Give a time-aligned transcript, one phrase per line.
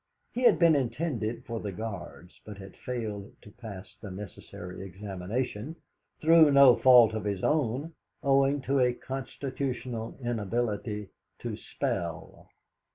[0.31, 5.75] He had been intended for the Guards, but had failed to pass the necessary examination,
[6.19, 7.93] through no fault of his own,
[8.23, 11.09] owing to a constitutional inability
[11.41, 12.49] to spell.